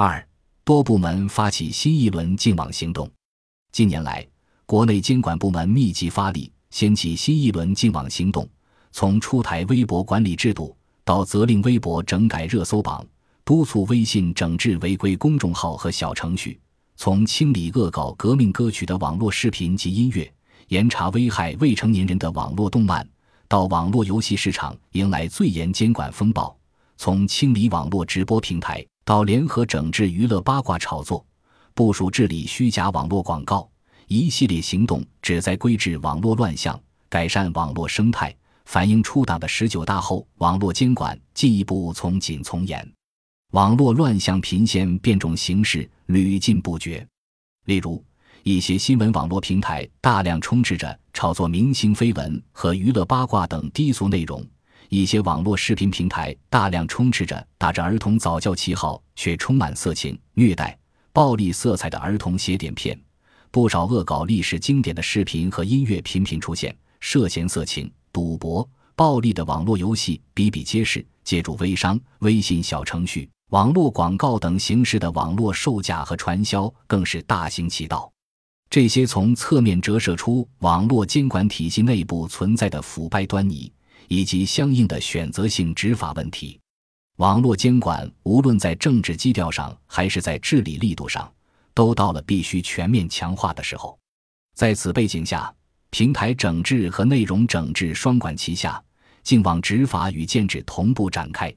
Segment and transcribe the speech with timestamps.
[0.00, 0.24] 二、
[0.62, 3.10] 多部门发起新一轮净网行动。
[3.72, 4.24] 近年来，
[4.64, 8.48] 国内监管部门密集发力，掀起新一轮净网行动。
[8.92, 10.72] 从出台微博管理制度，
[11.04, 13.04] 到责令微博整改热搜榜，
[13.44, 16.56] 督促微信整治违规公众号和小程序；
[16.94, 20.32] 从清理恶搞革命歌曲的网络视频及音乐，
[20.68, 23.04] 严查危害未成年人的网络动漫，
[23.48, 26.56] 到网络游戏市场迎来最严监管风暴；
[26.96, 31.24] 从清理网络直播平台，到联合整治娱乐八卦炒作，
[31.72, 33.66] 部署治理虚假网络广告，
[34.06, 38.36] 一系列行动旨在规制网络乱象，改善网络生态。
[38.66, 42.86] 反映出党的十九大后，网络监管进一步从紧从严，
[43.52, 47.08] 网络乱象频现变种形式屡禁不绝。
[47.64, 48.04] 例如，
[48.42, 54.42] 一些新闻网络平台大量充斥着炒作明星绯闻和娱乐八卦等低俗内容；
[54.88, 60.76] 一些网络视频平台大量充斥着打着儿童早教旗号却充满色情、虐待、
[61.12, 62.96] 暴力色彩的儿童邪典片；
[63.50, 67.90] 不少恶搞历史经典的视频和音乐频频出现，涉嫌色情。
[68.10, 78.10] 赌博、暴力的网络游戏比比皆是，借助微商、微信小程序、网络广告等形式的网络售价和传销更是大行其道。
[78.70, 83.70] 这些从侧面折射出网络监管体系内部存在的腐败端倪，
[84.08, 86.58] 以及相应的选择性执法问题。
[87.18, 91.32] 网络监管无论在政治基调上，还是在治理力度上，
[91.72, 93.98] 都到了必须全面强化的时候。
[94.54, 95.54] 在此背景下。
[95.90, 98.78] 平台整治和内容整治双管齐下，
[99.22, 101.50] 净网执法与建制同步展开。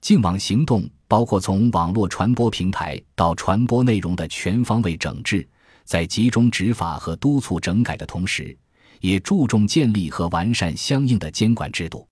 [0.00, 5.48] 净网行动包括从网络传播平台到传播内容的全方位整治，
[5.84, 8.58] 在集中执法和督促整改的同时，
[9.00, 12.06] 也注重建立和完善相应的监管制度。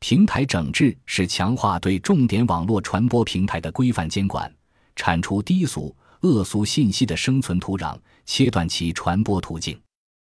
[0.00, 4.52] 平台整治是强化对重点网络传播平台的规范监管，
[4.94, 9.80] 铲除低俗、恶俗信息的生存土壤，切断其传播途径。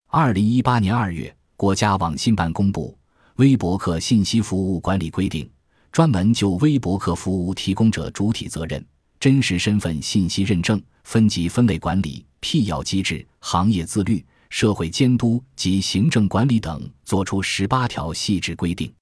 [0.09, 2.99] 二零一八年二月，国家网信办公布
[3.37, 5.45] 《微博客信息服务管理规定》，
[5.93, 8.85] 专门就微博客服务提供者主体责任、
[9.21, 18.93] 真实身份信息认证、分级分类管理、辟谣机制、行业自律、社会监督及行政管理等作出十八条细致规定。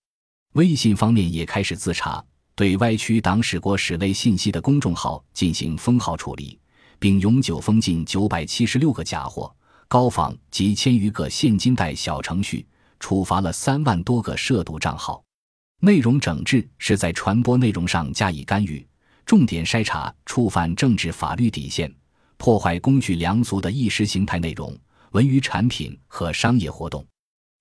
[0.52, 6.58] 微信方面也开始自查，对歪曲党史国史类信息的公众号进行封号处理，
[6.98, 9.52] 并永久封禁九百七十六个假货。
[9.88, 12.66] 高仿及千余个现金贷小程序，
[13.00, 15.24] 处罚了三万多个涉毒账号。
[15.80, 18.86] 内容整治是在传播内容上加以干预，
[19.24, 21.90] 重点筛查触犯政治法律底线、
[22.36, 24.76] 破坏公序良俗的意识形态内容、
[25.12, 27.06] 文娱产品和商业活动。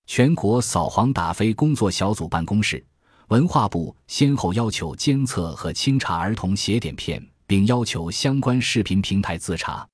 [0.06, 2.82] 全国扫黄打非工作小组办公室、
[3.28, 9.86] 文化部先后要求监测和清查儿童邪典片，并要求相关视频平台自查。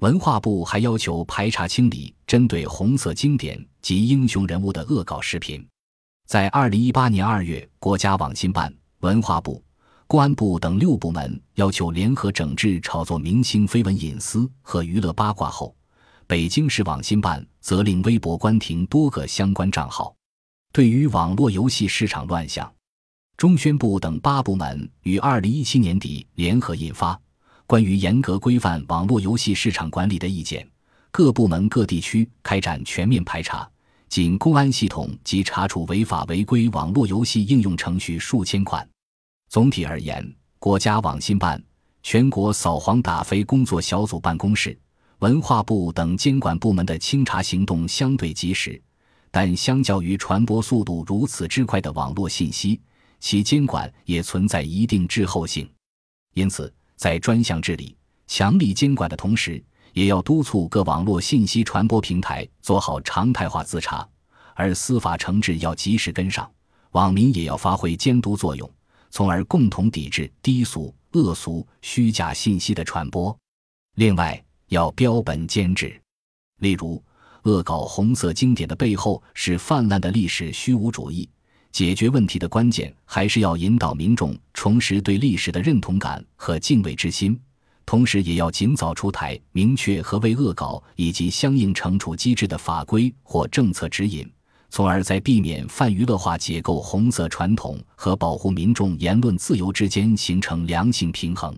[0.00, 5.64] 文化部还要求排查清理针对红色经典及英雄人物的恶搞视频。
[6.26, 9.62] 在二零一八年二月，国家网信办、文化部、
[10.08, 15.72] 公安部等六部门要求联合整治炒作明星绯闻隐私和娱乐八卦后，
[16.32, 20.16] 北京市网信办责令微博关停多个相关账号。
[20.72, 22.72] 对于网络游戏市场乱象，
[23.36, 27.20] 中宣部等八部门于二零一七年底联合印发。
[27.66, 30.66] 关于严格规范网络游戏市场管理的意见，
[31.10, 33.70] 各部门各地区开展全面排查，
[34.08, 38.88] 仅公安系统即查处违法违规网络游戏应用程序数千款。
[39.50, 41.62] 总体而言，国家网信办、
[42.02, 44.74] 全国扫黄打非工作小组办公室、
[45.22, 48.82] 文化部等监管部门的清查行动相对及时，
[49.30, 52.80] 但相较于传播速度如此之快的网络信息，
[53.20, 55.70] 其监管也存在一定滞后性，
[56.34, 56.72] 因此。
[56.96, 57.96] 在专项治理、
[58.28, 59.60] 强力监管的同时，
[59.92, 64.08] 也要督促各网络信息传播平台做好常态化自查，
[64.54, 66.48] 而司法惩治要及时跟上，
[66.92, 68.70] 网民也要发挥监督作用，
[69.10, 73.36] 从而共同抵制低俗、恶俗、虚假信息的传播。
[73.96, 74.40] 另外，
[74.72, 75.94] 要标本兼治，
[76.60, 77.02] 例如
[77.42, 81.28] 恶搞红色经典的背后是泛滥的历史虚无主义。
[81.72, 87.38] 解决问题的关键还是要引导民众重拾对历史的认同感和敬畏之心，
[87.84, 94.26] 同时也要尽早出台明确何为恶搞以及相应惩处机制的法规或政策指引，
[94.70, 101.54] 从而在避免泛娱乐化解构红色传统和保护民众言论自由之间形成良性平衡。